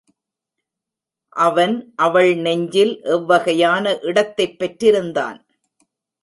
அவன் 1.35 1.93
அவள் 1.95 2.35
நெஞ்சில் 2.35 3.01
எவ்வகையான 3.03 4.03
இடத்தைப் 4.03 4.57
பெற்றிருந்தான்? 4.59 5.39